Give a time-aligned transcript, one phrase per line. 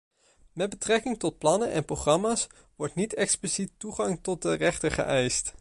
[0.53, 5.49] Met betrekking tot plannen en programma's wordt niet expliciet toegang tot de rechter geëist.